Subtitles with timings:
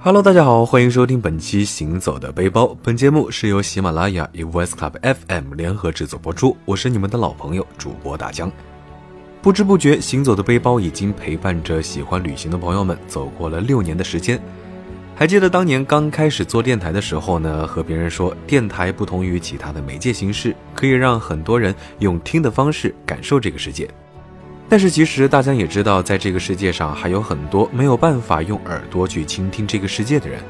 [0.00, 2.66] Hello，大家好，欢迎收听本期《行走的背包》。
[2.84, 6.56] 本节目是由喜马拉雅与 Voice Club FM 联合制作播出。
[6.64, 8.50] 我是你们的老朋友主播大江。
[9.42, 14.40] 不知不觉，《行走的背包》已经陪伴着喜欢旅行的朋友们走过了六年的时间。
[15.16, 23.90] 还记得当年刚开始做电台的时候呢，和别人说电台不同于其他的媒介形式，可以让很多人用听的方式感受这个世界。
[24.68, 30.40] 但是其实大家也知道，在这个世界上还有很多没有办法用耳朵去倾听这个世界的人，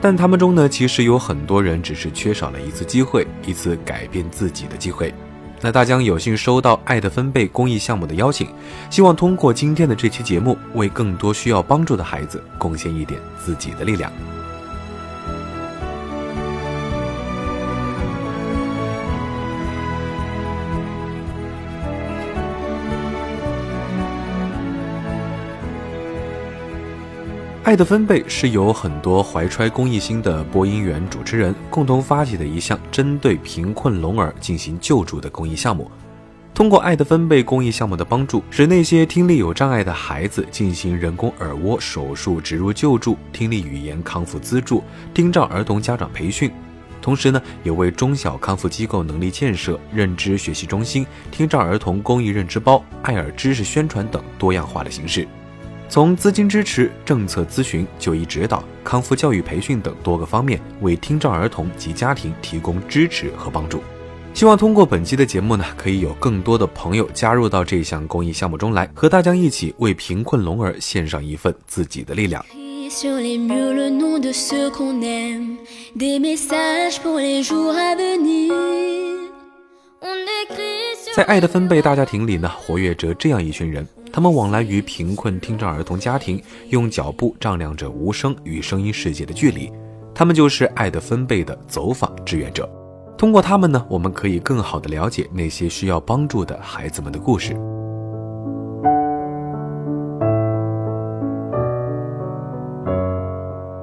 [0.00, 5.12] 但他们中呢，其实有很多人只是缺少了一次机会，一次改变自己的机会。
[5.60, 8.48] 那大江有幸收到爱的分贝公益项目的邀请，
[8.90, 14.12] 希望通过今天的这期节目，为更多需要帮助的孩子贡献一点自己的力量。
[27.72, 35.90] 爱的分贝是由很多怀揣公益心的播音员、主持人共同发起的一项针对贫困聋儿进行救助的公益项目。
[36.52, 44.84] 通过爱的分贝公益项目的帮助，使那些听力有障碍的孩子进行人工耳蜗手术植入救助、听力语言康复资助、
[45.14, 46.52] 听障儿童家长培训，
[47.00, 55.26] 同时呢，也为中小康复机构能力建设、认知学习中心、听障儿童公益认知包、爱耳知识宣传等多样化的形式。
[55.92, 63.82] 从资金支持、政策咨询、就医指导、康复教育培训等多个方面，为听障儿童及家庭提供支持和帮助。
[64.32, 72.42] 希望通过本期的节目呢，可以有更多的朋友加入到这项公益项目中来，和大家一起为贫困聋儿献上一份自己的力量。
[81.14, 83.86] 在爱的分贝大家庭里呢，活跃着这样一群人。
[84.12, 89.72] 他们往来于贫困听障儿童家庭，用脚步丈量着无声与声音世界的距离。
[90.14, 92.68] 他们就是爱的分贝的走访志愿者。
[93.16, 97.54] 通过他们呢，我们可以更好的了解那些需要帮助的孩子们的故事。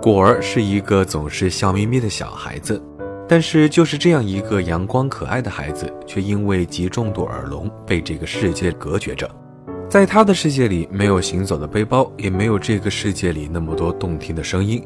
[0.00, 2.82] 果儿是一个总是笑眯眯的小孩子，
[3.28, 9.30] 但是就是这样一个阳光可爱的孩子，却因为极重度耳聋被这个世界隔绝着。
[9.88, 14.84] 在他的世界里，没有行走的背包，也没有这个世界里那么多动听的声音。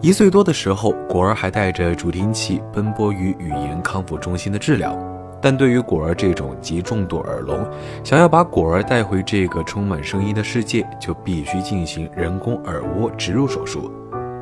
[0.00, 4.98] 一岁多的时候，果儿还带着助听器奔波于语言康复中心的治疗。
[5.42, 7.66] 但对于果儿这种极重度耳聋，
[8.04, 13.90] 想要把果儿带回这个充满声音的世界，就必须进行人工耳蜗植入手术。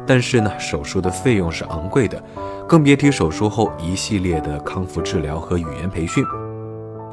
[0.07, 2.23] 但是呢，手术的费用是昂贵的，
[2.69, 6.25] 更别提手术后一系列的康复治疗和语言培训。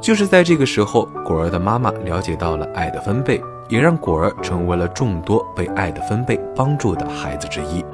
[0.00, 7.84] 就是在这个时候，果儿的妈妈了解到了爱的分贝，也让果儿成为了众多被爱的分贝帮助的孩子之一。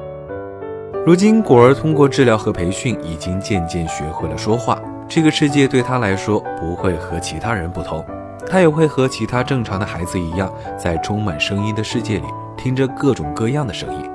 [1.06, 4.78] 如今，果儿通过治疗和培训，已经渐渐学会了说话。
[5.08, 8.04] 这个世界对他来说不会和其他人不同，
[8.48, 12.26] 他也会和其他正常的孩子一样，在充满声音的世界里，
[12.56, 14.10] 听着各种各样的声音，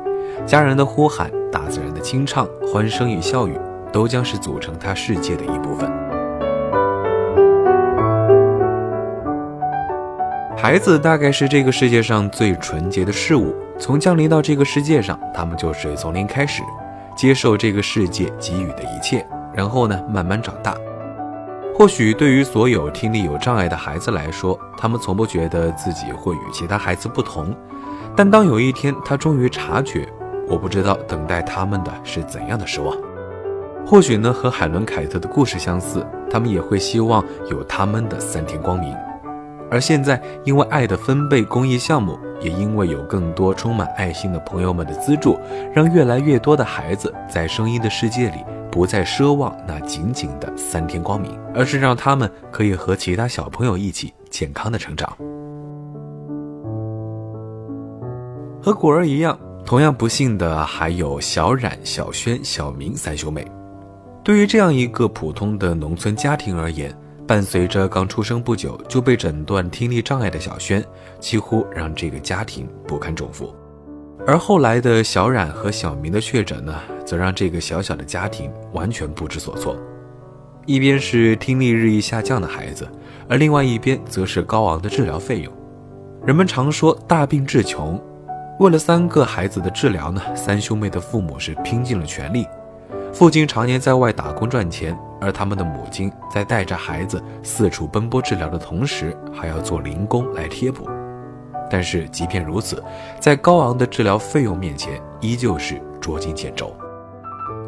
[0.46, 3.60] 家人的呼喊，大自然的清唱，欢声与笑语，
[3.92, 6.07] 都将是组成他世界的一部分。
[10.60, 16.64] 孩子大概是这个世界上最纯洁的事物，从降临到这个世界上，他们就是从零开始，
[17.16, 19.24] 接受这个世界给予的一切，
[19.54, 20.76] 然后呢，慢慢长大。
[21.76, 27.56] 或许对于所有听力有障碍的孩子来说，他们从不觉得自己会与其他孩子不同，
[28.16, 30.10] 但当有一天他终于察觉，
[30.50, 32.98] 我不知道等待他们的是怎样的失望。
[33.86, 38.94] 或许呢，和海伦凯特的故事相似，他们也会希望有他们的三天光明。
[39.70, 45.38] 而现在，因为爱的分贝公益项目，也因为有更多充满爱心的朋友们的资助，
[45.74, 48.38] 让越来越多的孩子在声音的世界里
[48.72, 55.12] 不再奢望那仅仅的三天光明，而是让他们可以和其他小朋友一起健康的成长。
[58.62, 63.46] 和果儿一样，同样不幸的还有小冉、小轩、小明三兄妹。
[64.24, 66.94] 对于这样一个普通的农村家庭而言，
[67.28, 70.82] 伴随着刚出生不久就被诊断听力障碍的小轩，
[71.20, 73.54] 几乎让这个家庭不堪重负。
[74.26, 76.74] 而后来的小冉和小明的确诊呢，
[77.06, 79.76] 则让这个小小的家庭完全不知所措。
[80.66, 82.88] 一边是听力日益下降的孩子，
[83.28, 85.54] 而另外一边则是高昂的治疗费用。
[86.26, 88.02] 人们常说大病治穷，
[88.60, 92.46] 为了三个孩子的治疗呢，三兄妹的父母是拼尽了全力。
[93.14, 94.98] 父亲常年在外打工赚钱。
[95.20, 100.88] 而他们的母亲在带着孩子四处奔波治疗的同时，还要做零工来贴补。
[101.72, 102.84] 但是即便如此，
[103.20, 106.72] 在高昂的治疗费用面前，依旧是捉襟见肘。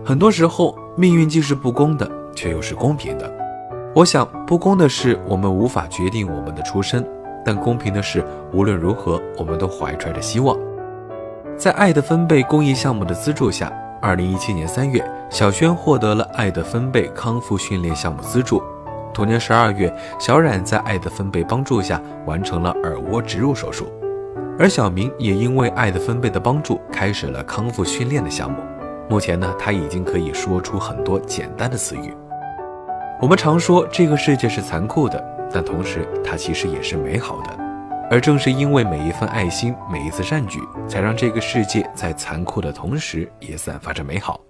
[0.05, 3.27] 很多时候，命运既是不公的，却又是公平的。
[3.95, 7.03] 我想，不公的是我们无法决定我们的出身，
[7.43, 10.55] 但公平的是，无论如何，我们都怀揣着希望。
[11.57, 18.63] 在爱的分贝公益项目的资助下，二零一七年三月，小轩获得了爱的分贝康复训练项目资助。
[19.13, 23.91] 同年十二月，小冉在爱的分贝帮助下完成了耳蜗植入手术，
[24.57, 28.57] 而小明也因为爱的分贝的帮助，开始了康复训练的项目。
[29.09, 32.13] 目前呢，他已经可以说出很多简单的词语。
[33.19, 37.58] 我们常说这个世界是残酷的，但同时它其实也是美好的。
[38.11, 44.41] 而正是因为每一份爱心，每一次善举，才让这个世界在残酷的同时也散发着美好。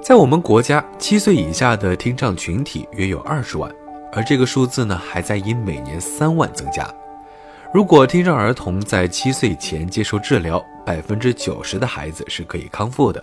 [0.00, 3.68] 在我们国家，七岁以下的听障群体约有二十万，
[4.12, 6.88] 而这个数字呢，还在以每年三万增加。
[7.72, 13.22] 如果听障儿童在七岁前接受治疗，百分之九十的孩子是可以康复的，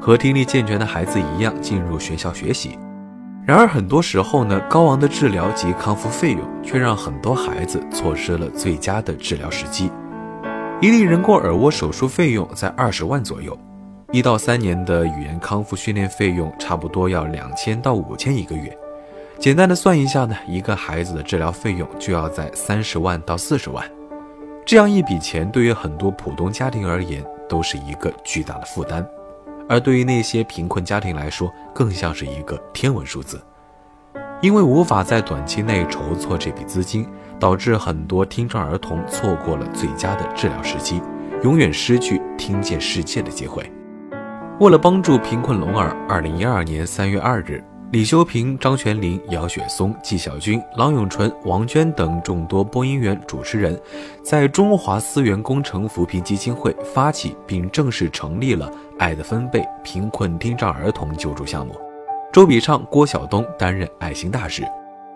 [0.00, 2.78] 和听力健全的孩子一样进入学校学习。
[3.46, 9.88] 然而，很多时候呢，高昂的治疗及康复费用却让很多孩子错失了最佳的治疗时机。
[10.80, 13.56] 一例人工耳蜗手术费用在二十万左右。
[14.10, 18.76] 一到三年的语言康复训练费用差不多要两千到五千一个月，
[19.38, 23.88] 简单的算一下呢，一个孩子的治疗费用就要在三十万到四十万，
[24.64, 29.06] 这样一笔钱对于很多普通家庭而言都是一个巨大的负担，
[29.68, 33.42] 而对于那些贫困家庭来说，更像是一个天文数字，
[34.40, 37.06] 因为无法在短期内筹措这笔资金，
[37.40, 41.00] 导致很多听障儿童错过了最佳的治疗时机，
[41.42, 43.70] 永远失去听见世界的机会。
[44.60, 47.62] 为了帮助贫困聋儿，二零一二年三月二日，
[47.92, 53.80] 李修平、张泉灵、姚雪松、纪晓君、郎永淳、王娟等众多播音员、主持人，
[54.24, 58.68] 在中华思源工程扶贫基金会发起并正式成立了
[58.98, 61.76] “爱的分贝”贫困听障儿童救助项目。
[62.32, 64.64] 周笔畅、郭晓东担任爱心大使。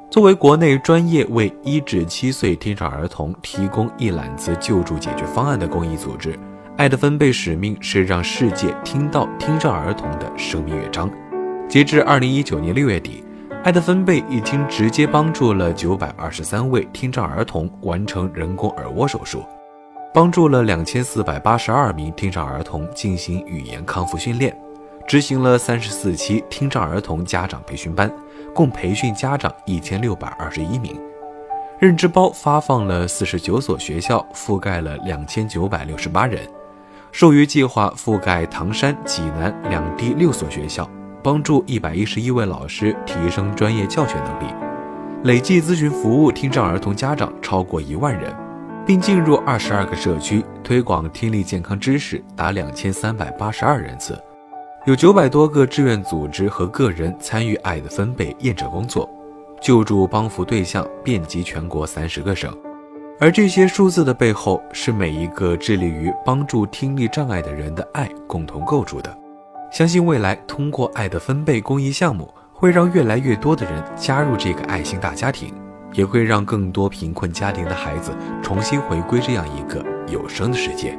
[0.09, 6.39] 作为国内专业为一至七岁听障儿童提供一揽子救助解决方案的公益组织。
[6.77, 11.11] 爱的分贝使命是让世界听到听障儿童的生命乐章。
[11.71, 13.23] 截至二零一九年六月底，
[13.63, 19.45] 爱的分贝已经直接帮助了九百二十三位听障儿童完成人工耳蜗手术，
[20.13, 24.53] 帮助了两千四百八十二名听障儿童进行语言康复训练，
[25.07, 28.13] 执行了三十四期听障儿童家长培训班，
[28.53, 31.01] 共培训家长一千六百二十一名。
[31.79, 36.43] 认知包发放了四十九所学校，覆盖了两千九百六十八人。
[37.13, 40.89] 授予计划覆盖唐山、济南两地六所学校，
[41.23, 44.55] 帮助一百一十一位老师提升专业教学能力，
[45.25, 48.35] 累计咨询服务听障儿童家长超过一万人，
[48.87, 54.19] 并进入二十二个社区推广听力健康知识达两千三百八十二人次，
[54.87, 59.09] 有九百多个志愿组织和个人参与爱的分贝验证工作，
[59.61, 62.51] 救助帮扶对象遍及全国三十个省。
[63.19, 69.15] 而这些数字的背后，是每一个致力于帮助听力障碍的人的爱共同构筑的。
[69.71, 75.55] 相信未来通过爱的分贝公益项目，会让越来越多的人加入这个爱心大家庭，
[75.93, 78.13] 也会让更多贫困家庭的孩子
[78.43, 80.99] 重新回归这样一个有声的世界。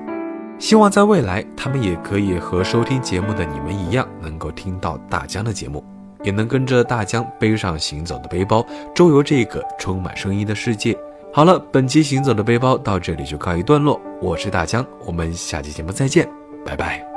[0.57, 5.83] 希望在未来，他们也可以和收听节目的你们一样，能够听到大江的节目，
[6.23, 10.97] 也能跟着大江背上行走的背包，周游这个充满声音的世界。
[11.33, 13.99] 好了，本期行走的背包到这里就告一段落。
[14.21, 16.29] 我是大江，我们下期节目再见，
[16.63, 17.10] 拜拜。